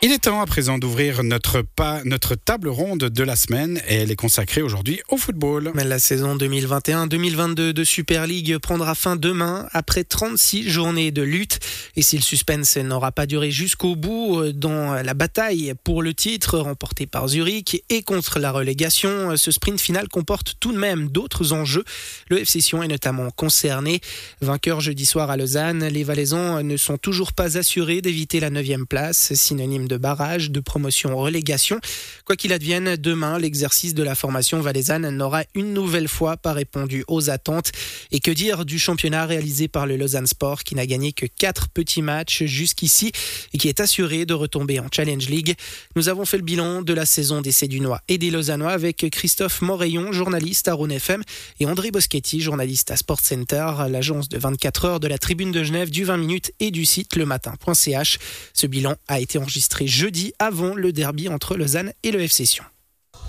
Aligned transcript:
Il 0.00 0.12
est 0.12 0.18
temps 0.18 0.40
à 0.40 0.46
présent 0.46 0.78
d'ouvrir 0.78 1.24
notre, 1.24 1.64
notre 2.04 2.36
table 2.36 2.68
ronde 2.68 3.00
de 3.00 3.22
la 3.24 3.34
semaine 3.34 3.82
et 3.88 3.96
elle 3.96 4.12
est 4.12 4.16
consacrée 4.16 4.62
aujourd'hui 4.62 5.00
au 5.08 5.16
football. 5.16 5.72
La 5.74 5.98
saison 5.98 6.36
2021-2022 6.36 7.72
de 7.72 7.82
Super 7.82 8.28
League 8.28 8.58
prendra 8.58 8.94
fin 8.94 9.16
demain 9.16 9.66
après 9.72 10.04
36 10.04 10.70
journées 10.70 11.10
de 11.10 11.22
lutte. 11.22 11.58
Et 11.96 12.02
si 12.02 12.14
le 12.14 12.22
suspense 12.22 12.76
n'aura 12.76 13.10
pas 13.10 13.26
duré 13.26 13.50
jusqu'au 13.50 13.96
bout 13.96 14.38
euh, 14.38 14.52
dans 14.52 15.02
la 15.02 15.14
bataille 15.14 15.74
pour 15.82 16.00
le 16.00 16.14
titre 16.14 16.60
remporté 16.60 17.08
par 17.08 17.26
Zurich 17.26 17.82
et 17.90 18.02
contre 18.02 18.38
la 18.38 18.52
relégation, 18.52 19.36
ce 19.36 19.50
sprint 19.50 19.80
final 19.80 20.06
comporte 20.06 20.54
tout 20.60 20.70
de 20.70 20.78
même 20.78 21.08
d'autres 21.08 21.52
enjeux. 21.52 21.84
Le 22.28 22.38
FC 22.38 22.60
Sion 22.60 22.84
est 22.84 22.88
notamment 22.88 23.32
concerné. 23.32 24.00
Vainqueur 24.42 24.80
jeudi 24.80 25.06
soir 25.06 25.28
à 25.28 25.36
Lausanne, 25.36 25.88
les 25.88 26.04
Valaisans 26.04 26.62
ne 26.62 26.76
sont 26.76 26.98
toujours 26.98 27.32
pas 27.32 27.58
assurés 27.58 28.00
d'éviter 28.00 28.38
la 28.38 28.50
9 28.50 28.84
place, 28.88 29.34
synonyme 29.34 29.87
de 29.88 29.96
barrage, 29.96 30.50
de 30.50 30.60
promotion-relégation. 30.60 31.80
Quoi 32.24 32.36
qu'il 32.36 32.52
advienne, 32.52 32.96
demain, 32.96 33.38
l'exercice 33.38 33.94
de 33.94 34.02
la 34.02 34.14
formation 34.14 34.60
valaisanne 34.60 35.08
n'aura 35.10 35.42
une 35.54 35.72
nouvelle 35.72 36.08
fois 36.08 36.36
pas 36.36 36.52
répondu 36.52 37.04
aux 37.08 37.30
attentes. 37.30 37.72
Et 38.12 38.20
que 38.20 38.30
dire 38.30 38.64
du 38.64 38.78
championnat 38.78 39.26
réalisé 39.26 39.66
par 39.68 39.86
le 39.86 39.96
Lausanne 39.96 40.26
Sport 40.26 40.62
qui 40.62 40.74
n'a 40.74 40.86
gagné 40.86 41.12
que 41.12 41.26
quatre 41.26 41.68
petits 41.68 42.02
matchs 42.02 42.44
jusqu'ici 42.44 43.12
et 43.52 43.58
qui 43.58 43.68
est 43.68 43.80
assuré 43.80 44.26
de 44.26 44.34
retomber 44.34 44.78
en 44.80 44.86
Challenge 44.92 45.28
League? 45.28 45.54
Nous 45.96 46.08
avons 46.08 46.24
fait 46.24 46.36
le 46.36 46.42
bilan 46.44 46.82
de 46.82 46.92
la 46.92 47.06
saison 47.06 47.40
des 47.40 47.52
Cédunois 47.52 48.00
et 48.08 48.18
des 48.18 48.30
Lausannois 48.30 48.72
avec 48.72 49.08
Christophe 49.10 49.62
Morayon, 49.62 50.12
journaliste 50.12 50.68
à 50.68 50.74
Rhône 50.74 50.92
FM, 50.92 51.22
et 51.60 51.66
André 51.66 51.90
Boschetti, 51.90 52.40
journaliste 52.40 52.90
à 52.90 52.96
Sport 52.96 53.20
Center, 53.20 53.72
l'agence 53.88 54.28
de 54.28 54.38
24 54.38 54.84
heures 54.84 55.00
de 55.00 55.08
la 55.08 55.18
Tribune 55.18 55.52
de 55.52 55.62
Genève, 55.62 55.90
du 55.90 56.04
20 56.04 56.16
minutes 56.18 56.52
et 56.60 56.70
du 56.70 56.84
site 56.84 57.16
le 57.16 57.24
matin.ch. 57.24 58.18
Ce 58.52 58.66
bilan 58.66 58.96
a 59.08 59.20
été 59.20 59.38
enregistré 59.38 59.77
jeudi 59.86 60.32
avant 60.38 60.74
le 60.74 60.92
derby 60.92 61.28
entre 61.28 61.56
Lausanne 61.56 61.92
et 62.02 62.10
le 62.10 62.20
FC 62.20 62.44
Sion. 62.44 62.64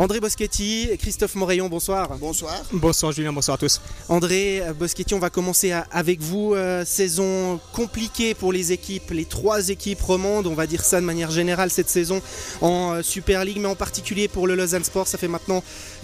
André 0.02 0.22
Boschetti, 0.22 0.88
Christophe 0.98 1.36
Morayon, 1.36 1.68
bonsoir. 1.68 2.08
Bonsoir. 2.22 2.56
Bonsoir 2.72 3.12
Julien, 3.12 3.34
bonsoir 3.34 3.56
à 3.56 3.58
tous. 3.58 3.82
André 4.08 4.64
Boschetti, 4.80 5.14
on 5.14 5.20
va 5.20 5.30
commencer 5.30 5.74
avec 5.92 6.22
vous. 6.22 6.54
Euh, 6.56 6.86
saison 6.86 7.60
compliquée 7.74 8.34
pour 8.34 8.54
les 8.54 8.72
équipes, 8.72 9.12
les 9.12 9.26
trois 9.26 9.68
équipes 9.68 10.02
romandes, 10.02 10.48
on 10.48 10.54
va 10.54 10.68
dire 10.68 10.86
ça 10.86 11.02
de 11.02 11.06
manière 11.06 11.32
générale 11.32 11.70
cette 11.70 11.90
saison 11.90 12.22
en 12.62 12.94
euh, 12.94 13.02
Super 13.02 13.44
League, 13.44 13.58
mais 13.60 13.68
en 13.68 13.76
particulier 13.76 14.30
pour 14.30 14.48
le 14.48 14.56
Lausanne 14.56 14.86
Sport. 14.86 15.06
Ça 15.06 15.18
fait 15.18 15.28
maintenant 15.28 15.62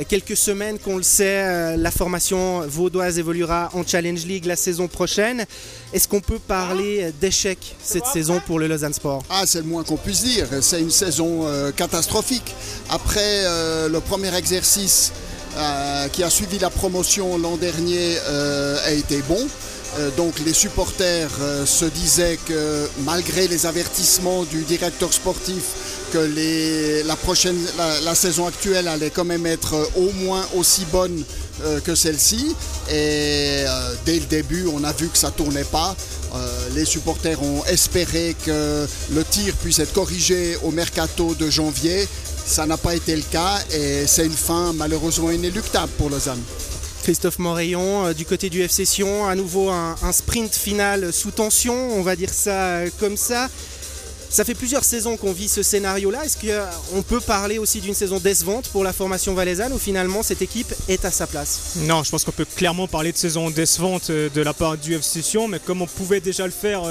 quelques 0.10 0.36
semaines 0.36 0.78
qu'on 0.78 0.98
le 0.98 1.04
sait, 1.04 1.46
euh, 1.46 1.78
la 1.78 1.90
formation 1.90 2.68
vaudoise 2.68 3.18
évoluera 3.18 3.70
en 3.76 3.88
Challenge 3.88 4.26
League 4.26 4.44
la 4.44 4.58
saison 4.58 4.90
prochaine. 4.90 5.46
Est-ce 5.94 6.10
qu'on 6.10 6.20
peut 6.20 6.40
parler 6.40 7.14
d'échec 7.22 7.78
cette 7.82 8.08
saison 8.08 8.42
pour 8.46 8.60
le 8.60 8.68
Lausanne 8.68 8.94
Sport? 8.94 9.24
Ah, 9.30 9.44
c'est 9.46 9.60
le 9.60 9.68
moins 9.68 9.86
qu'on 9.86 9.96
puisse 9.96 10.24
dire. 10.24 10.48
C'est 10.60 10.82
une 10.82 10.92
saison 10.92 11.46
catastrophique. 11.78 12.54
Après 12.90 13.46
le 13.88 14.00
premier 14.00 14.34
exercice 14.36 15.12
euh, 15.58 16.10
qui 16.10 16.22
a 16.22 16.30
suivi 16.30 16.60
la 16.60 16.70
promotion 16.70 17.38
l'an 17.38 17.56
dernier 17.56 18.18
euh, 18.28 18.78
a 18.86 18.92
été 18.92 19.22
bon. 19.22 19.40
Euh, 19.98 20.10
donc 20.18 20.34
les 20.46 20.52
supporters 20.52 21.32
se 21.66 21.86
disaient 21.86 22.38
que 22.46 22.90
malgré 23.06 23.48
les 23.48 23.66
avertissements 23.66 24.44
du 24.44 24.64
directeur 24.64 25.14
sportif 25.14 25.64
que 26.12 26.18
la, 27.08 28.02
la, 28.04 28.16
saison 28.16 28.48
actuelle 28.48 28.90
allait 28.90 29.12
quand 29.12 29.24
même 29.24 29.46
être 29.46 29.76
au 29.96 30.12
moins 30.26 30.46
aussi 30.58 30.84
bonne 30.92 31.24
que 31.86 31.96
celle-ci. 31.96 32.54
Et 32.92 33.64
dès 34.06 34.20
le 34.20 34.26
début, 34.26 34.68
on 34.74 34.84
a 34.84 34.92
vu 34.92 35.08
que 35.08 35.18
ça 35.18 35.32
tournait 35.32 35.64
pas. 35.64 35.96
les 36.76 36.86
supporters 36.86 37.42
ont 37.42 37.64
espéré 37.66 38.36
que 38.46 38.86
le 39.14 39.24
tir 39.24 39.54
puisse 39.56 39.80
être 39.80 39.94
corrigé 39.94 40.58
au 40.64 40.72
mercato 40.72 41.34
de 41.34 41.50
janvier. 41.50 42.08
Ça 42.46 42.66
n'a 42.66 42.78
pas 42.78 42.96
été 42.96 43.16
le 43.16 43.24
cas 43.24 43.58
et 43.74 44.06
c'est 44.08 44.26
une 44.26 44.32
fin 44.32 44.72
malheureusement 44.74 45.32
inéluctable 45.32 45.92
pour 45.98 46.10
Lausanne. 46.10 46.42
Christophe 47.04 47.40
Morayon, 47.40 48.08
euh, 48.08 48.14
du 48.14 48.26
côté 48.26 48.50
du 48.50 48.62
FC 48.62 48.86
Sion, 48.86 49.28
à 49.28 49.36
nouveau 49.36 49.70
un, 49.70 49.96
sprint 50.12 50.56
final 50.56 51.14
sous 51.14 51.32
tension, 51.32 51.76
on 51.96 52.02
va 52.02 52.16
dire 52.16 52.34
ça 52.34 52.78
euh, 52.78 52.90
comme 53.00 53.18
ça. 53.18 53.48
Ça 54.36 54.44
fait 54.44 54.54
plusieurs 54.54 54.84
saisons 54.84 55.16
qu'on 55.16 55.32
vit 55.32 55.48
ce 55.48 55.64
scénario-là. 55.64 56.26
Est-ce 56.26 56.36
qu'on 56.36 57.02
peut 57.04 57.22
parler 57.22 57.58
aussi 57.58 57.80
d'une 57.80 57.94
saison 57.94 58.20
décevante 58.20 58.68
pour 58.68 58.84
la 58.84 58.92
formation 58.92 59.34
valaisanne 59.34 59.72
ou 59.72 59.78
finalement 59.78 60.24
cette 60.24 60.42
équipe 60.42 60.74
est 60.90 61.06
à 61.06 61.10
sa 61.10 61.26
place? 61.26 61.78
Non, 61.78 62.04
je 62.04 62.12
pense 62.12 62.26
qu'on 62.26 62.34
peut 62.34 62.44
clairement 62.44 62.90
parler 62.90 63.14
de 63.14 63.18
saison 63.18 63.50
décevante 63.50 64.10
euh, 64.10 64.30
de 64.30 64.42
la 64.42 64.54
part 64.54 64.78
du 64.78 64.94
FC 64.94 65.22
Sion, 65.22 65.48
mais 65.48 65.60
comme 65.60 65.82
on 65.82 65.88
pouvait 65.88 66.20
déjà 66.20 66.44
le 66.46 66.52
faire 66.52 66.82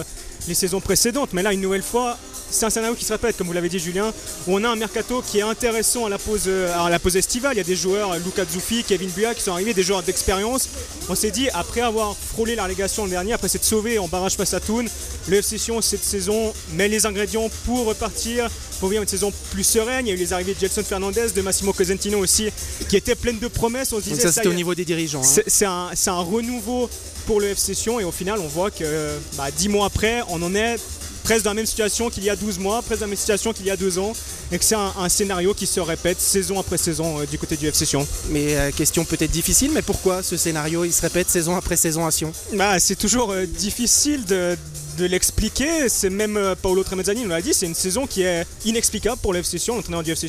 les 0.49 0.55
saisons 0.55 0.81
précédentes. 0.81 1.34
Mais 1.34 1.43
là, 1.43 1.53
une 1.53 1.60
nouvelle 1.60 1.82
fois, 1.82 2.16
c'est 2.50 2.66
un 2.66 2.71
scénario 2.71 2.94
qui 2.94 3.05
se 3.05 3.12
répète, 3.12 3.37
comme 3.37 3.47
vous 3.47 3.53
l'avez 3.53 3.69
dit 3.69 3.78
Julien, 3.78 4.12
où 4.47 4.55
on 4.55 4.65
a 4.65 4.69
un 4.69 4.76
mercato 4.76 5.22
qui 5.22 5.38
est 5.38 5.43
intéressant 5.43 6.06
à 6.06 6.09
la 6.09 6.19
pause, 6.19 6.44
euh, 6.47 6.99
estivale. 7.15 7.55
Il 7.55 7.59
y 7.59 7.61
a 7.61 7.65
des 7.65 7.76
joueurs, 7.76 8.16
Luca 8.19 8.44
Zuffi, 8.44 8.84
Kevin 8.84 9.11
Bua, 9.11 9.34
qui 9.34 9.43
sont 9.43 9.53
arrivés, 9.53 9.75
des 9.75 9.82
joueurs 9.82 10.03
d'expérience. 10.03 10.69
On 11.09 11.15
s'est 11.15 11.31
dit, 11.31 11.49
après 11.50 11.81
avoir 11.81 12.16
frôlé 12.16 12.55
la 12.55 12.65
relégation 12.65 13.05
le 13.05 13.11
dernier, 13.11 13.32
après 13.32 13.49
s'être 13.49 13.65
sauvé 13.65 13.99
en 13.99 14.09
barrage 14.09 14.37
face 14.37 14.55
à 14.55 14.61
Thun, 14.61 14.87
le 15.29 15.37
FC 15.39 15.59
Sion 15.59 15.81
cette 15.81 16.05
saison 16.05 16.53
met 16.73 16.89
les 16.89 17.07
ingrédients 17.07 17.49
pour 17.65 17.87
repartir, 17.87 18.51
pour 18.81 18.89
vivre 18.89 19.03
une 19.03 19.09
saison 19.09 19.33
plus 19.51 19.65
sereine. 19.65 20.07
Il 20.07 20.11
y 20.11 20.12
a 20.12 20.15
eu 20.15 20.19
les 20.19 20.33
arrivées 20.33 20.55
de 20.55 20.61
Jelson 20.61 20.83
Fernandez, 20.85 21.29
de 21.35 21.43
Massimo 21.43 21.73
Cosentino 21.73 22.19
aussi, 22.19 22.51
qui 22.89 22.97
étaient 22.97 23.15
pleines 23.15 23.39
de 23.39 23.49
promesses. 23.49 23.93
On 23.93 23.99
se 23.99 24.05
disait, 24.05 24.21
ça, 24.21 24.33
c'était 24.33 24.49
au 24.49 24.55
niveau 24.55 24.75
des 24.75 24.85
dirigeants. 24.85 25.23
Hein. 25.23 25.43
C'est 25.47 25.67
un, 25.67 25.91
un 26.07 26.21
renouveau 26.21 26.89
pour 27.27 27.41
le 27.41 27.49
FC 27.49 27.75
Sion 27.75 28.01
et 28.01 28.05
au 28.05 28.12
final 28.12 28.39
on 28.39 28.49
voit 28.49 28.71
que 28.71 29.17
bah, 29.37 29.51
10 29.51 29.71
mois 29.71 29.87
après 29.87 30.23
on 30.29 30.43
en 30.43 30.55
est 30.55 30.77
presque 31.25 31.45
dans 31.45 31.51
la 31.51 31.55
même 31.55 31.67
situation 31.67 32.11
qu'il 32.11 32.23
y 32.23 32.31
a 32.31 32.37
12 32.37 32.59
mois, 32.59 32.83
presque 32.83 33.01
dans 33.01 33.06
la 33.06 33.11
même 33.11 33.17
situation 33.17 33.53
qu'il 33.53 33.67
y 33.67 33.71
a 33.71 33.77
2 33.77 33.99
ans, 33.99 34.12
et 34.53 34.59
que 34.59 34.65
c'est 34.65 34.77
un, 34.77 35.09
scénario 35.09 35.55
qui 35.55 35.67
se 35.67 35.81
répète 35.81 36.21
saison 36.21 36.61
après 36.61 36.77
saison 36.77 37.21
euh, 37.21 37.27
du 37.27 37.39
côté 37.39 37.56
du 37.56 37.67
FC 37.67 37.87
Sion. 37.87 38.06
Mais 38.29 38.56
euh, 38.56 38.71
question 38.71 39.05
peut-être 39.05 39.31
difficile, 39.31 39.71
mais 39.73 39.83
pourquoi 39.83 40.23
ce 40.23 40.37
scénario 40.37 40.85
il 40.85 40.93
se 40.93 41.01
répète 41.01 41.31
saison 41.31 41.56
après 41.56 41.77
saison 41.77 42.06
à 42.06 42.11
Sion? 42.11 42.33
Bah, 42.53 42.79
C'est 42.79 42.97
toujours 42.97 43.33
euh, 43.33 43.47
difficile 43.47 44.25
de, 44.27 44.56
de 44.97 45.05
l'expliquer. 45.05 45.88
C'est 45.88 46.10
même 46.10 46.55
Paolo 46.62 46.82
Tremezzani 46.84 47.22
nous 47.22 47.28
l'a 47.28 47.41
dit, 47.41 47.55
c'est 47.55 47.66
une 47.66 47.75
saison 47.75 48.06
qui 48.06 48.22
est 48.22 48.47
inexplicable 48.65 49.21
pour 49.21 49.32
le 49.32 49.41
FC 49.41 49.59
Sion, 49.59 49.77
l'entraîneur 49.77 50.03
du 50.03 50.10
FC 50.10 50.28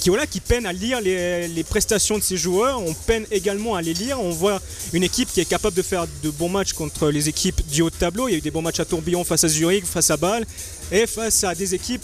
qui 0.00 0.08
voilà, 0.08 0.26
qui 0.26 0.40
peine 0.40 0.66
à 0.66 0.72
lire 0.72 1.00
les, 1.00 1.64
prestations 1.68 2.18
de 2.18 2.22
ses 2.22 2.36
joueurs. 2.36 2.80
On 2.80 2.94
peine 2.94 3.26
également 3.30 3.76
à 3.76 3.82
les 3.82 3.94
lire. 3.94 4.20
On 4.20 4.30
voit 4.30 4.60
une 4.92 5.02
équipe 5.02 5.28
qui 5.30 5.40
est 5.40 5.44
capable 5.44 5.76
de 5.76 5.82
faire 5.82 6.06
de 6.22 6.30
bons 6.30 6.48
matchs 6.48 6.72
contre 6.72 7.10
les 7.10 7.28
équipes 7.28 7.60
du 7.68 7.82
haut 7.82 7.90
de 7.90 7.94
tableau. 7.94 8.28
Il 8.28 8.32
y 8.32 8.34
a 8.34 8.38
eu 8.38 8.40
des 8.40 8.50
bons 8.50 8.62
matchs 8.62 8.80
à 8.80 8.84
tourbillon 8.84 9.22
face 9.24 9.44
à 9.44 9.48
Zurich, 9.48 9.84
face 9.84 10.10
à 10.10 10.16
Bâle, 10.16 10.46
et 10.90 11.06
face 11.06 11.44
à 11.44 11.54
des 11.54 11.74
équipes 11.74 12.02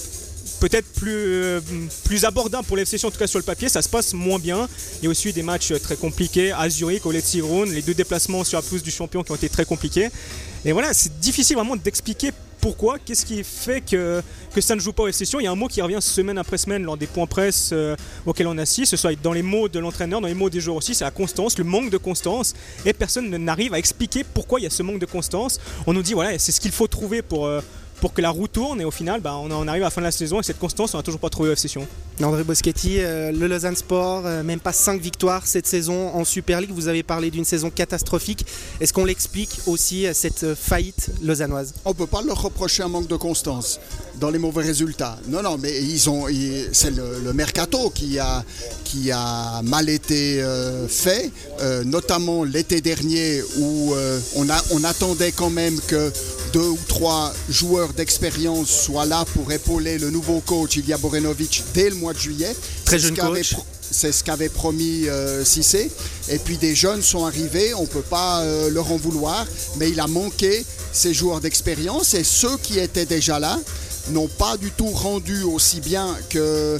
peut-être 0.60 0.86
plus, 0.92 1.12
euh, 1.12 1.60
plus 2.04 2.24
abordable 2.24 2.66
pour 2.66 2.76
les 2.76 2.82
FC 2.82 3.04
en 3.04 3.10
tout 3.10 3.18
cas 3.18 3.26
sur 3.26 3.38
le 3.38 3.44
papier, 3.44 3.68
ça 3.68 3.82
se 3.82 3.88
passe 3.88 4.14
moins 4.14 4.38
bien. 4.38 4.68
Il 5.00 5.04
y 5.04 5.06
a 5.06 5.10
aussi 5.10 5.32
des 5.32 5.42
matchs 5.42 5.72
très 5.82 5.96
compliqués 5.96 6.52
à 6.52 6.68
Zurich, 6.68 7.06
au 7.06 7.12
Let's 7.12 7.34
les 7.34 7.82
deux 7.82 7.94
déplacements 7.94 8.44
sur 8.44 8.58
la 8.58 8.62
pelouse 8.62 8.82
du 8.82 8.90
champion 8.90 9.22
qui 9.22 9.32
ont 9.32 9.36
été 9.36 9.48
très 9.48 9.64
compliqués. 9.64 10.08
Et 10.64 10.72
voilà, 10.72 10.92
c'est 10.92 11.18
difficile 11.20 11.56
vraiment 11.56 11.76
d'expliquer 11.76 12.32
pourquoi 12.60 12.98
Qu'est-ce 12.98 13.24
qui 13.24 13.44
fait 13.44 13.80
que, 13.80 14.20
que 14.52 14.60
ça 14.60 14.74
ne 14.74 14.80
joue 14.80 14.92
pas 14.92 15.04
aux 15.04 15.12
sessions 15.12 15.38
Il 15.38 15.44
y 15.44 15.46
a 15.46 15.52
un 15.52 15.56
mot 15.56 15.68
qui 15.68 15.80
revient 15.80 15.98
semaine 16.00 16.38
après 16.38 16.58
semaine 16.58 16.82
lors 16.82 16.96
des 16.96 17.06
points 17.06 17.26
presse 17.26 17.70
euh, 17.72 17.94
auxquels 18.24 18.48
on 18.48 18.58
assiste, 18.58 18.90
ce 18.90 18.96
soit 18.96 19.14
dans 19.22 19.32
les 19.32 19.42
mots 19.42 19.68
de 19.68 19.78
l'entraîneur, 19.78 20.20
dans 20.20 20.26
les 20.26 20.34
mots 20.34 20.50
des 20.50 20.60
joueurs 20.60 20.76
aussi, 20.76 20.94
c'est 20.94 21.04
la 21.04 21.12
constance, 21.12 21.58
le 21.58 21.64
manque 21.64 21.90
de 21.90 21.98
constance. 21.98 22.54
Et 22.84 22.92
personne 22.92 23.30
n'arrive 23.36 23.74
à 23.74 23.78
expliquer 23.78 24.24
pourquoi 24.24 24.58
il 24.58 24.64
y 24.64 24.66
a 24.66 24.70
ce 24.70 24.82
manque 24.82 24.98
de 24.98 25.06
constance. 25.06 25.60
On 25.86 25.92
nous 25.92 26.02
dit, 26.02 26.14
voilà, 26.14 26.38
c'est 26.38 26.50
ce 26.50 26.60
qu'il 26.60 26.72
faut 26.72 26.88
trouver 26.88 27.22
pour... 27.22 27.46
Euh, 27.46 27.60
pour 28.00 28.12
que 28.12 28.20
la 28.20 28.30
roue 28.30 28.48
tourne 28.48 28.80
et 28.80 28.84
au 28.84 28.90
final 28.90 29.20
bah, 29.20 29.36
on, 29.36 29.68
arrive 29.68 29.82
à 29.82 29.86
la 29.86 29.90
fin 29.90 30.00
de 30.00 30.06
la 30.06 30.12
saison 30.12 30.40
et 30.40 30.42
cette 30.42 30.58
constance 30.58 30.94
on 30.94 30.98
n'a 30.98 31.02
toujours 31.02 31.20
pas 31.20 31.30
trouvé 31.30 31.50
la 31.50 31.56
session. 31.56 31.86
André 32.22 32.44
Boschetti, 32.44 32.96
euh, 32.98 33.30
le 33.30 33.46
Lausanne 33.46 33.76
Sport, 33.76 34.22
euh, 34.24 34.42
même 34.42 34.60
pas 34.60 34.72
5 34.72 35.00
victoires 35.00 35.46
cette 35.46 35.66
saison 35.66 36.14
en 36.14 36.24
Super 36.24 36.60
League, 36.60 36.70
vous 36.72 36.88
avez 36.88 37.02
parlé 37.02 37.30
d'une 37.30 37.44
saison 37.44 37.68
catastrophique. 37.68 38.46
Est-ce 38.80 38.92
qu'on 38.92 39.04
l'explique 39.04 39.60
aussi 39.66 40.06
cette 40.14 40.54
faillite 40.54 41.10
lausannoise? 41.22 41.74
On 41.84 41.90
ne 41.90 41.94
peut 41.94 42.06
pas 42.06 42.22
leur 42.22 42.40
reprocher 42.40 42.82
un 42.82 42.88
manque 42.88 43.06
de 43.06 43.16
constance 43.16 43.80
dans 44.18 44.30
les 44.30 44.38
mauvais 44.38 44.62
résultats. 44.62 45.18
Non, 45.28 45.42
non, 45.42 45.58
mais 45.58 45.82
ils 45.82 46.08
ont, 46.08 46.26
c'est 46.72 46.90
le, 46.90 47.32
mercato 47.34 47.90
qui 47.90 48.18
a, 48.18 48.42
qui 48.84 49.10
a 49.12 49.60
mal 49.62 49.90
été 49.90 50.42
euh, 50.42 50.88
fait, 50.88 51.30
notamment 51.84 52.44
l'été 52.44 52.80
dernier 52.80 53.42
où 53.58 53.94
on, 54.36 54.48
a, 54.48 54.62
on 54.70 54.84
attendait 54.84 55.32
quand 55.32 55.50
même 55.50 55.78
que 55.86 56.10
deux 56.56 56.68
ou 56.68 56.78
trois 56.88 57.34
joueurs 57.50 57.92
d'expérience 57.92 58.70
soient 58.70 59.04
là 59.04 59.26
pour 59.34 59.52
épauler 59.52 59.98
le 59.98 60.08
nouveau 60.08 60.40
coach 60.40 60.76
Ilya 60.76 60.96
Borenovic 60.96 61.62
dès 61.74 61.90
le 61.90 61.96
mois 61.96 62.14
de 62.14 62.18
juillet. 62.18 62.56
Très 62.86 62.98
jeune 62.98 63.14
coach. 63.14 63.56
C'est 63.90 64.10
ce 64.10 64.24
qu'avait 64.24 64.48
promis 64.48 65.06
euh, 65.06 65.44
Cissé. 65.44 65.90
Et 66.30 66.38
puis 66.38 66.56
des 66.56 66.74
jeunes 66.74 67.02
sont 67.02 67.26
arrivés, 67.26 67.74
on 67.74 67.82
ne 67.82 67.86
peut 67.86 68.00
pas 68.00 68.40
euh, 68.40 68.70
leur 68.70 68.90
en 68.90 68.96
vouloir, 68.96 69.44
mais 69.76 69.90
il 69.90 70.00
a 70.00 70.06
manqué 70.06 70.64
ces 70.94 71.12
joueurs 71.12 71.42
d'expérience 71.42 72.14
et 72.14 72.24
ceux 72.24 72.56
qui 72.56 72.78
étaient 72.78 73.04
déjà 73.04 73.38
là 73.38 73.60
n'ont 74.08 74.28
pas 74.28 74.56
du 74.56 74.70
tout 74.70 74.88
rendu 74.88 75.42
aussi 75.42 75.82
bien 75.82 76.16
que 76.30 76.78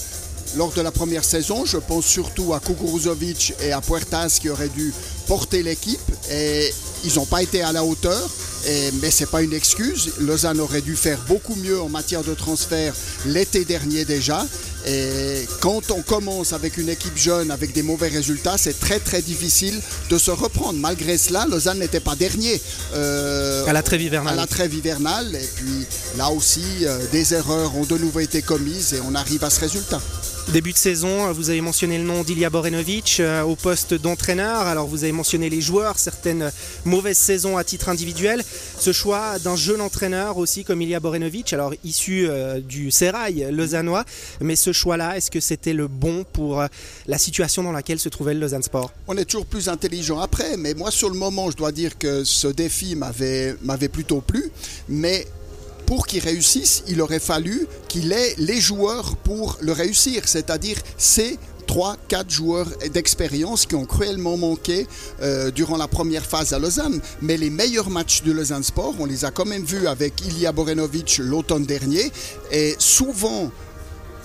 lors 0.56 0.72
de 0.72 0.80
la 0.80 0.90
première 0.90 1.24
saison. 1.24 1.66
Je 1.66 1.76
pense 1.76 2.06
surtout 2.06 2.54
à 2.54 2.60
Kukuruzovic 2.60 3.52
et 3.60 3.72
à 3.72 3.82
Puertas 3.82 4.38
qui 4.40 4.48
auraient 4.48 4.70
dû 4.70 4.94
porter 5.26 5.62
l'équipe 5.62 6.00
et 6.30 6.72
ils 7.04 7.16
n'ont 7.16 7.26
pas 7.26 7.42
été 7.42 7.60
à 7.60 7.72
la 7.72 7.84
hauteur. 7.84 8.26
Et, 8.66 8.90
mais 9.00 9.10
ce 9.10 9.22
n'est 9.22 9.30
pas 9.30 9.42
une 9.42 9.52
excuse. 9.52 10.12
Lausanne 10.20 10.60
aurait 10.60 10.82
dû 10.82 10.96
faire 10.96 11.18
beaucoup 11.28 11.54
mieux 11.54 11.80
en 11.80 11.88
matière 11.88 12.24
de 12.24 12.34
transfert 12.34 12.94
l'été 13.26 13.64
dernier 13.64 14.04
déjà. 14.04 14.44
Et 14.86 15.46
quand 15.60 15.90
on 15.90 16.02
commence 16.02 16.52
avec 16.52 16.76
une 16.76 16.88
équipe 16.88 17.16
jeune, 17.16 17.50
avec 17.50 17.72
des 17.72 17.82
mauvais 17.82 18.08
résultats, 18.08 18.56
c'est 18.56 18.78
très 18.78 19.00
très 19.00 19.20
difficile 19.20 19.80
de 20.10 20.18
se 20.18 20.30
reprendre. 20.30 20.78
Malgré 20.78 21.18
cela, 21.18 21.46
Lausanne 21.46 21.80
n'était 21.80 22.00
pas 22.00 22.14
dernier. 22.14 22.60
Euh, 22.94 23.66
à 23.66 23.72
la 23.72 23.82
trêve 23.82 24.02
hivernale. 24.02 24.32
À 24.32 24.36
la 24.36 24.46
trêve 24.46 24.74
hivernale. 24.74 25.34
Et 25.34 25.48
puis 25.56 25.86
là 26.16 26.30
aussi, 26.30 26.62
euh, 26.82 26.98
des 27.10 27.34
erreurs 27.34 27.76
ont 27.76 27.84
de 27.84 27.98
nouveau 27.98 28.20
été 28.20 28.42
commises 28.42 28.94
et 28.94 29.00
on 29.08 29.14
arrive 29.14 29.42
à 29.42 29.50
ce 29.50 29.60
résultat. 29.60 30.00
Début 30.52 30.72
de 30.72 30.78
saison, 30.78 31.32
vous 31.32 31.50
avez 31.50 31.60
mentionné 31.60 31.98
le 31.98 32.04
nom 32.04 32.22
d'Ilya 32.22 32.50
Borenovic 32.50 33.18
euh, 33.18 33.42
au 33.42 33.56
poste 33.56 33.94
d'entraîneur. 33.94 34.60
Alors 34.60 34.86
vous 34.86 35.02
avez 35.02 35.12
mentionné 35.12 35.50
les 35.50 35.60
joueurs, 35.60 35.98
certaines 35.98 36.52
mauvaises 36.84 37.18
saisons 37.18 37.56
à 37.56 37.64
titre 37.64 37.88
individuel. 37.88 38.44
Ce 38.78 38.92
choix 38.92 39.40
d'un 39.40 39.56
jeune 39.56 39.80
entraîneur 39.80 40.38
aussi 40.38 40.62
comme 40.62 40.80
Ilya 40.80 41.00
Borenovic, 41.00 41.52
alors 41.52 41.74
issu 41.82 42.28
euh, 42.28 42.60
du 42.60 42.92
Serail 42.92 43.48
lausannois, 43.50 44.04
mais 44.40 44.54
ce 44.54 44.72
choix-là, 44.72 45.16
est-ce 45.16 45.32
que 45.32 45.40
c'était 45.40 45.72
le 45.72 45.88
bon 45.88 46.24
pour 46.32 46.60
euh, 46.60 46.68
la 47.08 47.18
situation 47.18 47.64
dans 47.64 47.72
laquelle 47.72 47.98
se 47.98 48.08
trouvait 48.08 48.32
le 48.32 48.40
Lausanne 48.40 48.62
Sport? 48.62 48.92
On 49.08 49.16
est 49.16 49.24
toujours 49.24 49.46
plus 49.46 49.68
intelligent 49.68 50.20
après, 50.20 50.56
mais 50.56 50.74
moi 50.74 50.92
sur 50.92 51.10
le 51.10 51.18
moment, 51.18 51.50
je 51.50 51.56
dois 51.56 51.72
dire 51.72 51.98
que 51.98 52.22
ce 52.22 52.46
défi 52.46 52.94
m'avait 52.94 53.88
plutôt 53.88 54.20
plu, 54.20 54.50
mais 54.88 55.26
pour 55.86 56.06
qu'il 56.06 56.22
réussisse, 56.22 56.82
il 56.88 57.00
aurait 57.00 57.20
fallu 57.20 57.66
qu'il 57.88 58.12
ait 58.12 58.34
les 58.38 58.60
joueurs 58.60 59.16
pour 59.16 59.56
le 59.60 59.72
réussir, 59.72 60.22
c'est-à-dire 60.26 60.76
ces 60.98 61.38
3, 61.66 61.96
4 62.08 62.30
joueurs 62.30 62.68
d'expérience 62.92 63.66
qui 63.66 63.74
ont 63.74 63.84
cruellement 63.84 64.36
manqué 64.36 64.86
euh, 65.20 65.50
durant 65.50 65.76
la 65.76 65.88
première 65.88 66.24
phase 66.24 66.52
à 66.52 66.58
Lausanne. 66.58 67.00
Mais 67.22 67.36
les 67.36 67.50
meilleurs 67.50 67.90
matchs 67.90 68.22
de 68.22 68.32
Lausanne 68.32 68.62
Sport, 68.62 68.94
on 68.98 69.04
les 69.04 69.24
a 69.24 69.30
quand 69.30 69.44
même 69.44 69.64
vus 69.64 69.86
avec 69.86 70.24
Ilya 70.24 70.52
Borenovic 70.52 71.18
l'automne 71.18 71.64
dernier. 71.64 72.10
Et 72.52 72.76
souvent, 72.78 73.50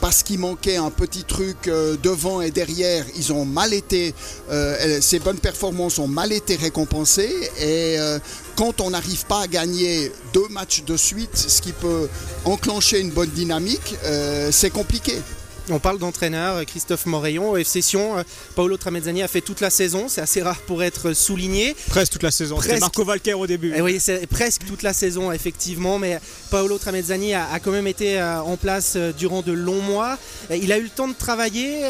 parce 0.02 0.24
qu'il 0.24 0.40
manquait 0.40 0.78
un 0.78 0.90
petit 0.90 1.24
truc 1.24 1.68
euh, 1.68 1.96
devant 2.02 2.42
et 2.42 2.50
derrière, 2.50 3.06
ils 3.16 3.32
ont 3.32 3.46
mal 3.46 3.74
été, 3.74 4.14
euh, 4.50 5.00
ces 5.00 5.20
bonnes 5.20 5.38
performances 5.38 6.00
ont 6.00 6.08
mal 6.08 6.34
été 6.34 6.56
récompensées 6.56 7.50
et 7.60 8.00
euh, 8.00 8.18
quand 8.56 8.82
on 8.82 8.90
n'arrive 8.90 9.26
pas 9.28 9.42
à 9.42 9.48
gagner 9.48 10.12
deux 10.34 10.48
matchs 10.50 10.84
de 10.84 10.98
suite, 10.98 11.38
ce 11.38 11.62
qui 11.62 11.72
peut 11.72 12.10
enclencher 12.46 13.00
une 13.00 13.12
bonne 13.12 13.30
dynamique, 13.30 13.96
c'est 14.52 14.72
compliqué. 14.72 15.14
On 15.70 15.80
parle 15.80 16.00
d'entraîneur, 16.00 16.66
Christophe 16.66 17.06
Morayon, 17.06 17.52
au 17.52 17.58
FC 17.58 17.82
Sion. 17.82 18.18
Euh, 18.18 18.24
Paolo 18.56 18.78
Tramezzani 18.78 19.22
a 19.22 19.28
fait 19.28 19.42
toute 19.42 19.62
la 19.62 19.70
saison, 19.70 20.08
c'est 20.08 20.22
assez 20.22 20.42
rare 20.42 20.60
pour 20.62 20.84
être 20.84 21.14
souligné. 21.14 21.76
Presque 21.90 22.14
toute 22.14 22.24
la 22.24 22.32
saison, 22.32 22.60
c'est 22.62 22.80
Marco 22.80 23.06
Valker 23.06 23.34
au 23.34 23.48
début. 23.48 23.72
Eh 23.76 23.82
oui, 23.82 23.98
c'est 24.00 24.26
presque 24.28 24.66
toute 24.66 24.82
la 24.82 24.94
saison, 24.94 25.32
effectivement, 25.32 26.00
mais 26.00 26.20
Paolo 26.50 26.78
Tramezzani 26.78 27.36
a, 27.36 27.60
quand 27.64 27.72
même 27.72 27.88
été 27.88 28.20
euh, 28.20 28.42
en 28.42 28.58
place 28.58 28.94
euh, 28.96 29.12
durant 29.14 29.42
de 29.42 29.52
longs 29.52 29.82
mois. 29.82 30.18
Il 30.50 30.72
a 30.72 30.78
eu 30.78 30.84
le 30.84 30.90
temps 30.90 31.08
de 31.08 31.14
travailler. 31.14 31.82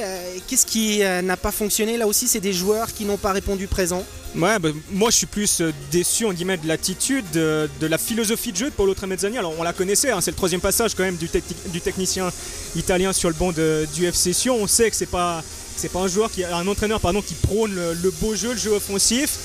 Qu'est-ce 0.47 0.65
qui 0.65 1.00
n'a 1.00 1.38
pas 1.38 1.51
fonctionné? 1.51 1.97
Là 1.97 2.07
aussi, 2.07 2.27
c'est 2.27 2.39
des 2.39 2.53
joueurs 2.53 2.94
qui 2.94 3.06
n'ont 3.06 3.17
pas 3.17 3.31
répondu 3.31 3.67
présent. 3.67 4.06
Ouais, 4.35 4.59
bah, 4.59 4.69
moi 4.91 5.09
je 5.09 5.17
suis 5.17 5.25
plus 5.25 5.59
euh, 5.59 5.74
déçu 5.91 6.25
en 6.25 6.31
guillemets 6.31 6.56
de 6.56 6.65
l'attitude, 6.67 7.25
de, 7.33 7.67
la 7.81 7.97
philosophie 7.97 8.53
de 8.53 8.57
jeu 8.57 8.65
de 8.67 8.71
Paolo 8.71 8.94
Tremezzani. 8.94 9.38
Alors 9.38 9.53
on 9.59 9.63
la 9.63 9.74
connaissait, 9.74 10.12
hein, 10.12 10.21
c'est 10.21 10.31
le 10.31 10.38
troisième 10.38 10.62
passage 10.62 10.95
quand 10.95 11.03
même 11.03 11.17
du, 11.17 11.29
du, 11.67 11.81
technicien 11.81 12.31
italien 12.75 13.12
sur 13.12 13.27
le 13.27 13.35
banc 13.35 13.51
du 13.93 14.05
FC 14.05 14.33
Sion. 14.33 14.57
On 14.61 14.67
sait 14.67 14.89
que 14.89 14.95
c'est 14.95 15.05
pas 15.05 15.43
c'est 15.75 15.89
pas 15.89 15.99
un 15.99 16.07
joueur 16.07 16.29
qui 16.29 16.43
un 16.43 16.67
entraîneur 16.67 16.99
pardon 16.99 17.21
qui 17.21 17.33
prône 17.33 17.73
le, 17.73 18.11
beau 18.21 18.35
jeu, 18.35 18.51
le 18.51 18.57
jeu 18.57 18.71
offensif. 18.71 19.37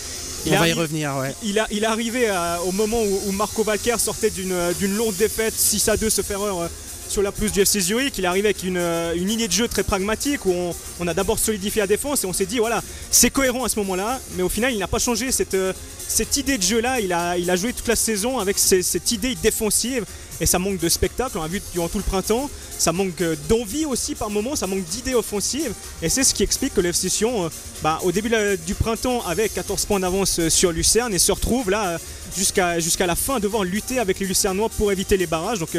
Il 0.45 0.53
on 0.55 0.59
va 0.59 0.69
y 0.69 0.73
revenir, 0.73 1.17
ouais. 1.17 1.35
Il, 1.43 1.59
a, 1.59 1.67
il 1.71 1.83
est 1.83 1.87
arrivé 1.87 2.31
au 2.67 2.73
moment 2.73 3.03
où, 3.03 3.33
Marco 3.33 3.65
Valker 3.65 3.97
sortait 3.99 4.31
d'une 4.31 4.97
longue 4.97 5.17
défaite 5.17 5.55
6 5.57 5.89
à 5.89 5.97
2 5.97 6.09
ce 6.09 6.23
erreur 6.31 6.61
euh, 6.61 6.69
sur 7.09 7.23
la 7.23 7.33
plus 7.33 7.53
du 7.53 7.61
FC 7.61 7.81
Zurich. 7.81 8.19
Il 8.19 8.27
arrivé 8.27 8.49
avec 8.49 8.63
une, 8.63 8.77
euh, 8.77 9.15
une 9.15 9.31
idée 9.31 9.49
de 9.49 9.53
jeu 9.53 9.69
très 9.69 9.83
pragmatique 9.83 10.47
où 10.47 10.53
on, 11.01 11.09
a 11.09 11.15
d'abord 11.15 11.39
solidifié 11.39 11.81
la 11.81 11.87
défense 11.87 12.25
et 12.25 12.27
on 12.27 12.33
s'est 12.33 12.47
dit 12.47 12.59
voilà, 12.59 12.83
c'est 13.11 13.31
cohérent 13.31 13.65
à 13.65 13.69
ce 13.69 13.79
moment-là, 13.81 14.21
mais 14.37 14.43
au 14.43 14.49
final, 14.49 14.73
il 14.73 14.79
n'a 14.79 14.89
pas 14.89 14.99
changé 14.99 15.31
cette, 15.33 15.55
euh, 15.55 15.73
cette 16.09 16.37
idée 16.37 16.59
de 16.59 16.63
jeu-là. 16.63 17.01
Il 17.01 17.13
a, 17.13 17.39
il 17.39 17.51
a 17.51 17.57
joué 17.57 17.73
toute 17.73 17.89
la 17.89 17.97
saison 17.97 18.39
avec 18.39 18.59
cette 18.59 19.13
idée 19.13 19.35
défensive 19.35 20.05
et 20.41 20.47
ça 20.47 20.59
manque 20.59 20.79
de 20.79 20.89
spectacle. 20.89 21.39
On 21.39 21.43
a 21.43 21.49
vu 21.49 21.63
durant 21.73 21.89
tout 21.89 21.99
le 21.99 22.05
printemps, 22.05 22.51
ça 22.79 22.93
manque 22.93 23.21
euh, 23.21 23.37
d'envie 23.49 23.87
aussi 23.87 24.15
par 24.15 24.31
moments, 24.31 24.57
ça 24.57 24.67
manque 24.67 24.85
d'idées 24.85 25.15
offensives 25.15 25.73
et 26.03 26.09
c'est 26.09 26.25
ce 26.25 26.35
qui 26.35 26.43
explique 26.43 26.75
que 26.75 26.81
l'FC 26.81 27.09
Sion, 27.09 27.51
bah, 27.83 28.01
au 28.05 28.13
début 28.13 28.31
du 28.67 28.75
printemps, 28.75 29.23
avec 29.27 29.55
14 29.55 29.85
points 29.87 30.01
d'avance 30.01 30.49
sur 30.49 30.73
Lucerne 30.73 31.15
et 31.15 31.19
se 31.19 31.33
retrouve 31.33 31.71
là 31.71 31.99
jusqu'à 32.37 32.81
jusqu'à 32.81 33.07
la 33.07 33.17
fin 33.17 33.41
devant 33.41 33.63
lutter 33.63 33.99
avec 33.99 34.19
les 34.19 34.27
Lucernois 34.27 34.69
pour 34.69 34.93
éviter 34.93 35.17
les 35.17 35.27
barrages. 35.27 35.59
Donc 35.59 35.77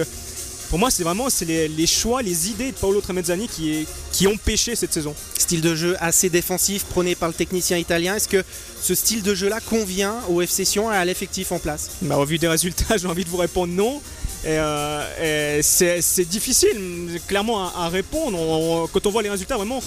pour 0.69 0.79
moi, 0.79 0.91
c'est 0.91 1.03
vraiment 1.03 1.29
c'est 1.29 1.45
les, 1.45 1.87
choix, 1.87 2.21
les 2.21 2.49
idées 2.49 2.71
de 2.71 2.77
Paolo 2.77 3.01
Tremezzani 3.01 3.47
qui, 3.47 3.87
qui 4.11 4.27
ont 4.27 4.37
pêché 4.37 4.75
cette 4.75 4.93
saison. 4.93 5.15
Style 5.37 5.61
de 5.61 5.75
jeu 5.75 5.95
assez 5.99 6.29
défensif 6.29 6.83
prôné 6.85 7.15
par 7.15 7.29
le 7.29 7.33
technicien 7.33 7.77
italien. 7.77 8.15
Est-ce 8.15 8.27
que 8.27 8.43
ce 8.81 8.93
style 8.95 9.23
de 9.23 9.33
jeu-là 9.33 9.59
convient 9.61 10.15
au 10.29 10.41
FC 10.41 10.65
Sion 10.65 10.91
et 10.91 10.95
à 10.95 11.05
l'effectif 11.05 11.51
en 11.51 11.59
place? 11.59 11.91
Bah, 12.01 12.17
Au 12.17 12.25
vu 12.25 12.37
des 12.37 12.47
résultats, 12.47 12.97
j'ai 12.97 13.07
envie 13.07 13.23
de 13.23 13.29
vous 13.29 13.37
répondre 13.37 13.73
non. 13.73 14.01
Euh, 14.45 15.59
c'est 15.61 16.27
difficile 16.29 17.19
clairement 17.27 17.73
à, 17.75 17.89
répondre. 17.89 18.89
quand 18.91 19.05
on 19.05 19.11
voit 19.11 19.21
les 19.21 19.29
résultats, 19.29 19.57
vraiment, 19.57 19.81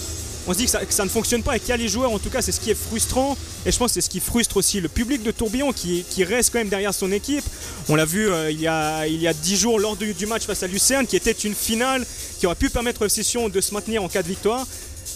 on 0.47 0.53
se 0.53 0.59
dit 0.59 0.65
que 0.67 0.71
ça, 0.71 1.05
ne 1.05 1.09
fonctionne 1.09 1.43
pas 1.43 1.57
et 1.57 1.61
qu'il 1.61 1.69
y 1.69 1.73
a 1.73 1.77
les 1.77 1.89
joueurs, 1.89 2.13
en 2.13 2.19
tout 2.19 2.31
cas, 2.31 2.43
c'est 2.43 2.53
ce 2.53 2.61
qui 2.61 2.71
est 2.71 2.75
frustrant. 2.75 3.37
Et 3.67 3.73
je 3.73 3.79
pense 3.79 3.89
que 3.89 3.95
c'est 3.95 4.01
ce 4.01 4.11
qui 4.11 4.21
frustre 4.21 4.57
aussi 4.57 4.81
le 4.81 4.89
public 4.89 5.23
de 5.23 5.31
Tourbillon 5.31 5.73
qui, 5.73 6.05
reste 6.25 6.53
quand 6.53 6.59
même 6.59 6.69
derrière 6.69 6.95
son 6.95 7.13
équipe. 7.13 7.45
On 7.89 7.95
l'a 7.95 8.05
vu 8.05 8.29
euh, 8.31 8.51
il, 8.51 8.61
y 8.61 8.67
a, 8.67 9.07
il 9.07 9.21
y 9.21 9.29
a 9.29 9.33
10 9.33 9.57
jours 9.57 9.79
lors 9.79 9.97
du, 9.97 10.27
match 10.27 10.45
face 10.45 10.63
à 10.63 10.67
Lucerne, 10.67 11.07
qui 11.07 11.17
était 11.17 11.33
une 11.33 11.55
finale 11.55 12.07
qui 12.39 12.47
aurait 12.47 12.55
pu 12.55 12.71
permettre 12.71 13.05
aux 13.05 13.09
Session 13.09 13.49
de 13.49 13.61
se 13.61 13.75
maintenir 13.75 14.03
en 14.03 14.09
cas 14.09 14.23
de 14.23 14.29
victoire. 14.29 14.67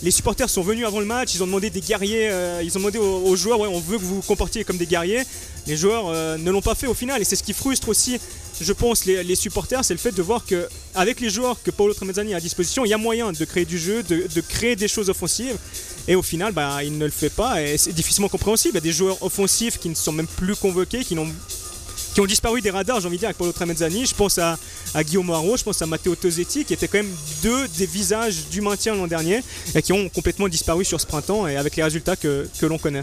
Les 0.03 0.11
supporters 0.11 0.51
sont 0.51 0.63
venus 0.63 0.87
avant 0.87 1.01
le 1.01 1.07
match, 1.07 1.35
ils 1.35 1.43
ont 1.43 1.47
demandé 1.47 1.71
des 1.71 1.81
guerriers, 1.81 2.29
euh, 2.31 2.61
ils 2.63 2.77
ont 2.77 2.81
demandé 2.81 2.99
aux, 2.99 3.37
joueurs, 3.37 3.61
on 3.61 3.81
veut 3.81 3.97
que 3.97 4.03
vous 4.03 4.17
vous 4.17 4.23
comportiez 4.23 4.65
comme 4.65 4.77
des 4.77 4.87
guerriers. 4.87 5.23
Les 5.67 5.77
joueurs 5.77 6.09
euh, 6.09 6.37
ne 6.37 6.51
l'ont 6.51 6.61
pas 6.61 6.75
fait 6.75 6.87
au 6.87 6.95
final 6.95 7.23
et 7.23 7.25
c'est 7.25 7.37
ce 7.37 7.43
qui 7.43 7.55
frustre 7.55 7.89
aussi 7.89 8.19
je 8.61 8.73
pense, 8.73 9.05
les, 9.05 9.35
supporters, 9.35 9.85
c'est 9.85 9.95
le 9.95 9.99
fait 9.99 10.13
de 10.13 10.23
voir 10.23 10.45
que 10.45 10.69
avec 10.95 11.21
les 11.21 11.31
joueurs 11.31 11.61
que 11.63 11.71
Paolo 11.71 11.93
Tremezzani 11.95 12.35
a 12.35 12.37
à 12.37 12.41
disposition, 12.41 12.85
il 12.85 12.89
y 12.89 12.95
a 12.95 12.99
moyen 12.99 13.33
de 13.33 13.45
créer 13.45 13.65
du 13.65 13.79
jeu, 13.79 14.03
de, 14.03 14.41
créer 14.41 14.77
des 14.77 14.89
choses 14.89 15.11
offensives. 15.11 15.57
Et 16.07 16.15
au 16.15 16.23
final, 16.23 16.53
bah, 16.53 16.85
il 16.85 16.99
ne 16.99 17.05
le 17.05 17.11
fait 17.11 17.31
pas 17.31 17.63
et 17.63 17.79
c'est 17.79 17.93
difficilement 17.93 18.29
compréhensible. 18.29 18.75
Il 18.75 18.77
y 18.77 18.79
a 18.79 18.83
des 18.83 18.93
joueurs 18.93 19.23
offensifs 19.23 19.79
qui 19.79 19.89
ne 19.89 19.95
sont 19.95 20.13
même 20.13 20.27
plus 20.27 20.55
convoqués, 20.55 21.05
qui 21.05 21.19
ont 21.19 22.27
disparu 22.27 22.61
des 22.61 22.71
radars, 22.71 23.01
j'ai 23.01 23.07
envie 23.07 23.17
de 23.17 23.21
dire, 23.21 23.29
avec 23.29 23.39
Paolo 23.39 23.53
Tremezzani. 23.53 24.07
Je 24.07 24.15
pense 24.15 24.39
à, 24.39 24.59
Guillaume 25.03 25.27
Moirot, 25.27 25.57
je 25.57 25.65
pense 25.65 25.83
à 25.83 25.87
Matteo 25.87 26.15
Tosetti, 26.15 26.65
qui 26.65 26.75
étaient 26.75 26.89
quand 26.89 26.99
même 26.99 27.15
deux 27.43 27.67
des 27.69 27.87
visages 27.87 28.49
du 28.51 28.61
maintien 28.61 28.95
l'an 28.95 29.07
dernier 29.07 29.43
et 29.75 29.83
qui 29.83 29.93
ont 29.93 30.09
complètement 30.09 30.49
disparu 30.49 30.85
sur 30.85 31.01
ce 31.01 31.07
printemps 31.07 31.49
et 31.49 31.57
avec 31.57 31.75
les 31.77 31.83
résultats 31.83 32.17
que 32.17 32.47
l'on 32.63 32.79
connaît. 32.79 33.03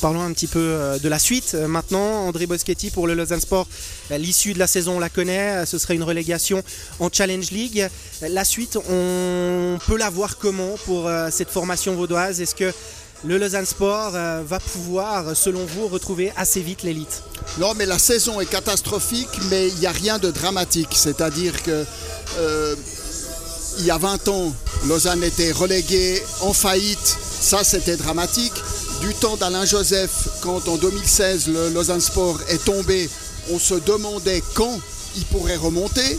Parlons 0.00 0.22
un 0.22 0.32
petit 0.32 0.46
peu 0.46 0.58
euh, 0.58 0.98
de 0.98 1.08
la 1.08 1.18
suite. 1.18 1.52
Euh, 1.54 1.66
maintenant, 1.66 2.26
André 2.26 2.46
Boschetti 2.46 2.90
pour 2.90 3.06
le 3.06 3.14
Lausanne 3.14 3.40
Sport, 3.40 3.66
euh, 4.10 4.18
l'issue 4.18 4.54
de 4.54 4.58
la 4.58 4.66
saison, 4.66 4.96
on 4.96 4.98
la 4.98 5.08
connaît. 5.08 5.66
Ce 5.66 5.78
serait 5.78 5.94
une 5.94 6.02
relégation 6.02 6.62
en 7.00 7.10
Challenge 7.12 7.50
League. 7.50 7.88
La 8.22 8.44
suite, 8.44 8.78
on 8.88 9.78
peut 9.86 9.96
la 9.96 10.10
voir 10.10 10.38
comment 10.38 10.76
pour 10.86 11.10
cette 11.30 11.50
formation 11.50 11.94
vaudoise? 11.94 12.40
Est-ce 12.40 12.54
que 12.54 12.72
le 13.24 13.38
Lausanne 13.38 13.66
Sport 13.66 14.12
va 14.12 14.60
pouvoir, 14.60 15.36
selon 15.36 15.64
vous, 15.64 15.88
retrouver 15.88 16.32
assez 16.36 16.60
vite 16.60 16.82
l'élite? 16.82 17.22
Non, 17.58 17.74
mais 17.74 17.86
la 17.86 17.98
saison 17.98 18.40
est 18.40 18.46
catastrophique, 18.46 19.28
mais 19.50 19.68
il 19.68 19.74
n'y 19.76 19.86
a 19.86 19.92
rien 19.92 20.18
de 20.18 20.30
dramatique. 20.30 20.90
C'est-à-dire 20.92 21.62
que 21.62 21.84
il 23.78 23.86
y 23.86 23.90
a 23.90 23.98
20 23.98 24.28
ans, 24.28 24.52
Lausanne 24.86 25.24
était 25.24 25.52
relégué 25.52 26.22
en 26.40 26.52
faillite. 26.52 27.16
Ça, 27.40 27.64
c'était 27.64 27.96
dramatique 27.96 28.52
du 29.00 29.14
temps 29.14 29.36
d'Alain 29.36 29.64
Joseph, 29.64 30.28
quand 30.42 30.68
en 30.68 30.76
2016 30.76 31.48
le 31.48 31.70
Lausanne 31.70 32.00
Sport 32.00 32.38
est 32.48 32.62
tombé, 32.64 33.08
on 33.50 33.58
se 33.58 33.74
demandait 33.74 34.42
quand 34.54 34.78
il 35.16 35.24
pourrait 35.26 35.56
remonter. 35.56 36.18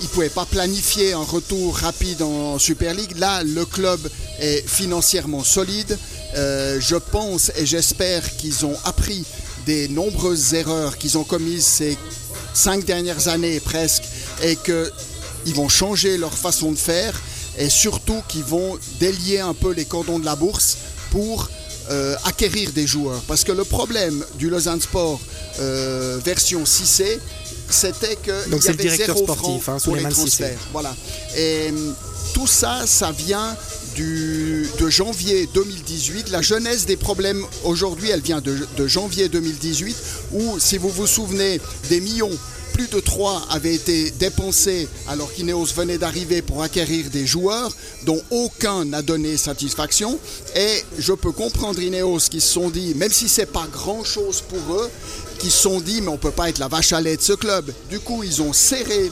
Il 0.00 0.04
ne 0.04 0.08
pouvait 0.08 0.28
pas 0.28 0.44
planifier 0.46 1.12
un 1.12 1.22
retour 1.22 1.76
rapide 1.76 2.22
en 2.22 2.58
Super 2.58 2.94
League. 2.94 3.18
Là, 3.18 3.42
le 3.44 3.64
club 3.64 4.00
est 4.40 4.68
financièrement 4.68 5.44
solide. 5.44 5.98
Euh, 6.36 6.78
je 6.80 6.96
pense 6.96 7.50
et 7.56 7.66
j'espère 7.66 8.36
qu'ils 8.36 8.66
ont 8.66 8.76
appris 8.84 9.24
des 9.66 9.88
nombreuses 9.88 10.54
erreurs 10.54 10.98
qu'ils 10.98 11.18
ont 11.18 11.24
commises 11.24 11.64
ces 11.64 11.98
cinq 12.54 12.84
dernières 12.84 13.28
années 13.28 13.60
presque 13.60 14.04
et 14.42 14.56
qu'ils 14.56 15.54
vont 15.54 15.68
changer 15.68 16.18
leur 16.18 16.32
façon 16.32 16.72
de 16.72 16.78
faire 16.78 17.20
et 17.58 17.68
surtout 17.68 18.22
qu'ils 18.28 18.44
vont 18.44 18.78
délier 18.98 19.40
un 19.40 19.54
peu 19.54 19.72
les 19.72 19.84
cordons 19.84 20.18
de 20.18 20.24
la 20.24 20.36
bourse 20.36 20.78
pour 21.10 21.48
euh, 21.90 22.16
acquérir 22.24 22.72
des 22.72 22.86
joueurs. 22.86 23.20
Parce 23.26 23.44
que 23.44 23.52
le 23.52 23.64
problème 23.64 24.24
du 24.38 24.48
Lausanne 24.50 24.80
Sport 24.80 25.20
euh, 25.60 26.18
version 26.24 26.64
6C, 26.64 27.18
c'était 27.68 28.16
qu'il 28.16 28.32
y 28.52 28.68
avait 28.68 28.96
zéro 28.96 29.24
sportif, 29.24 29.62
franc 29.62 29.74
hein, 29.74 29.78
pour 29.82 29.96
les 29.96 30.08
transferts. 30.08 30.58
Voilà. 30.72 30.94
Et 31.36 31.72
tout 32.34 32.46
ça, 32.46 32.86
ça 32.86 33.12
vient 33.12 33.56
du, 33.94 34.66
de 34.78 34.88
janvier 34.88 35.48
2018. 35.54 36.30
La 36.30 36.42
jeunesse 36.42 36.86
des 36.86 36.96
problèmes 36.96 37.44
aujourd'hui, 37.64 38.10
elle 38.10 38.20
vient 38.22 38.40
de, 38.40 38.66
de 38.76 38.86
janvier 38.86 39.28
2018, 39.28 39.96
où, 40.32 40.58
si 40.58 40.78
vous 40.78 40.90
vous 40.90 41.06
souvenez, 41.06 41.60
des 41.88 42.00
millions 42.00 42.30
plus 42.72 42.88
de 42.88 43.00
3 43.00 43.48
avaient 43.50 43.74
été 43.74 44.10
dépensés 44.12 44.88
alors 45.06 45.32
qu'Ineos 45.32 45.66
venait 45.76 45.98
d'arriver 45.98 46.42
pour 46.42 46.62
acquérir 46.62 47.10
des 47.10 47.26
joueurs 47.26 47.70
dont 48.04 48.20
aucun 48.30 48.84
n'a 48.84 49.02
donné 49.02 49.36
satisfaction. 49.36 50.18
Et 50.56 50.84
je 50.98 51.12
peux 51.12 51.32
comprendre 51.32 51.80
Ineos 51.80 52.28
qui 52.30 52.40
se 52.40 52.52
sont 52.52 52.70
dit, 52.70 52.94
même 52.94 53.12
si 53.12 53.28
c'est 53.28 53.46
pas 53.46 53.66
grand 53.72 54.04
chose 54.04 54.42
pour 54.42 54.76
eux, 54.76 54.90
qui 55.42 55.50
se 55.50 55.62
sont 55.62 55.80
dit 55.80 56.00
mais 56.00 56.08
on 56.08 56.18
peut 56.18 56.30
pas 56.30 56.48
être 56.50 56.60
la 56.60 56.68
vache 56.68 56.92
à 56.92 57.00
lait 57.00 57.16
de 57.16 57.22
ce 57.22 57.32
club. 57.32 57.72
Du 57.90 57.98
coup 57.98 58.22
ils 58.22 58.40
ont 58.42 58.52
serré 58.52 59.10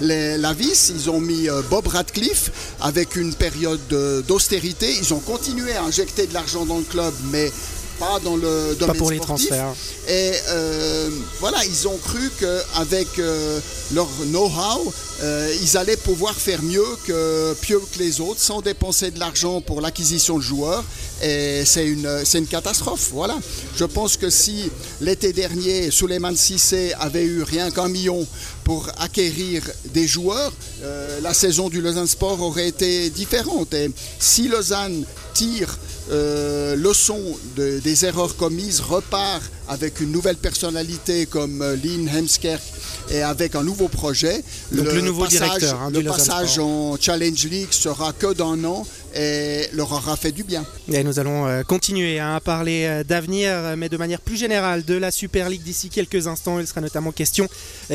les, 0.00 0.38
la 0.38 0.52
vis, 0.54 0.90
ils 0.94 1.10
ont 1.10 1.20
mis 1.20 1.50
euh, 1.50 1.60
Bob 1.68 1.86
Radcliffe 1.86 2.50
avec 2.80 3.14
une 3.14 3.34
période 3.34 3.80
d'austérité, 4.26 4.86
ils 4.98 5.12
ont 5.12 5.20
continué 5.20 5.76
à 5.76 5.84
injecter 5.84 6.26
de 6.26 6.32
l'argent 6.32 6.64
dans 6.64 6.78
le 6.78 6.84
club 6.84 7.12
mais 7.30 7.52
pas 7.98 8.20
dans 8.22 8.36
le 8.36 8.74
domaine 8.78 8.94
Pas 8.94 8.98
pour 8.98 9.10
les 9.10 9.20
transferts. 9.20 9.74
Et 10.08 10.32
euh, 10.48 11.10
voilà, 11.40 11.64
ils 11.64 11.88
ont 11.88 11.96
cru 11.98 12.30
qu'avec 12.38 13.18
euh, 13.18 13.60
leur 13.92 14.08
know-how, 14.26 14.92
euh, 15.22 15.54
ils 15.62 15.76
allaient 15.76 15.96
pouvoir 15.96 16.34
faire 16.34 16.62
mieux 16.62 16.84
que, 17.06 17.56
mieux 17.68 17.80
que 17.80 17.98
les 17.98 18.20
autres 18.20 18.40
sans 18.40 18.60
dépenser 18.60 19.10
de 19.10 19.18
l'argent 19.18 19.60
pour 19.60 19.80
l'acquisition 19.80 20.36
de 20.36 20.42
joueurs. 20.42 20.84
Et 21.22 21.62
c'est 21.64 21.86
une, 21.86 22.22
c'est 22.24 22.38
une 22.38 22.46
catastrophe. 22.46 23.10
Voilà. 23.12 23.38
Je 23.76 23.84
pense 23.84 24.16
que 24.16 24.28
si 24.28 24.70
l'été 25.00 25.32
dernier, 25.32 25.90
Suleiman 25.90 26.36
Sissé 26.36 26.92
avait 27.00 27.24
eu 27.24 27.42
rien 27.42 27.70
qu'un 27.70 27.88
million 27.88 28.26
pour 28.64 28.88
acquérir 28.98 29.62
des 29.86 30.06
joueurs, 30.06 30.52
euh, 30.82 31.20
la 31.22 31.32
saison 31.32 31.68
du 31.68 31.80
Lausanne 31.80 32.06
Sport 32.06 32.42
aurait 32.42 32.68
été 32.68 33.08
différente. 33.10 33.72
Et 33.72 33.90
si 34.18 34.48
Lausanne 34.48 35.04
tire 35.32 35.78
euh, 36.10 36.76
leçon 36.76 37.20
de- 37.56 37.78
des 37.80 38.04
erreurs 38.04 38.36
commises, 38.36 38.80
repart 38.80 39.42
avec 39.68 40.00
une 40.00 40.12
nouvelle 40.12 40.36
personnalité 40.36 41.26
comme 41.26 41.60
euh, 41.62 41.76
Lynn 41.76 42.08
Hemskerk 42.08 42.62
et 43.10 43.22
avec 43.22 43.54
un 43.54 43.62
nouveau 43.64 43.88
projet. 43.88 44.42
Donc 44.72 44.86
le 44.86 45.00
nouveau 45.00 45.24
passage, 45.24 45.40
directeur, 45.40 45.80
hein, 45.80 45.90
le 45.92 46.02
passage 46.04 46.58
en 46.58 46.96
Challenge 47.00 47.44
League 47.46 47.72
sera 47.72 48.12
que 48.12 48.32
d'un 48.32 48.62
an 48.64 48.86
et 49.14 49.66
leur 49.72 49.90
aura 49.92 50.16
fait 50.16 50.30
du 50.32 50.44
bien. 50.44 50.64
Et 50.92 51.02
nous 51.02 51.18
allons 51.18 51.46
euh, 51.46 51.62
continuer 51.62 52.20
hein, 52.20 52.34
à 52.36 52.40
parler 52.40 53.02
d'avenir, 53.08 53.74
mais 53.76 53.88
de 53.88 53.96
manière 53.96 54.20
plus 54.20 54.36
générale 54.36 54.84
de 54.84 54.94
la 54.94 55.10
Super 55.10 55.48
League 55.48 55.62
d'ici 55.62 55.88
quelques 55.88 56.26
instants. 56.26 56.60
Il 56.60 56.66
sera 56.66 56.80
notamment 56.80 57.12
question 57.12 57.48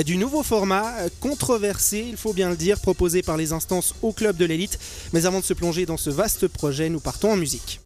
du 0.05 0.17
nouveau 0.17 0.43
format 0.43 0.91
controversé, 1.19 2.05
il 2.09 2.17
faut 2.17 2.33
bien 2.33 2.49
le 2.49 2.55
dire, 2.55 2.79
proposé 2.79 3.21
par 3.21 3.37
les 3.37 3.51
instances 3.53 3.93
au 4.01 4.13
club 4.13 4.35
de 4.37 4.45
l'élite. 4.45 4.79
Mais 5.13 5.25
avant 5.25 5.39
de 5.39 5.45
se 5.45 5.53
plonger 5.53 5.85
dans 5.85 5.97
ce 5.97 6.09
vaste 6.09 6.47
projet, 6.47 6.89
nous 6.89 6.99
partons 6.99 7.31
en 7.33 7.37
musique. 7.37 7.81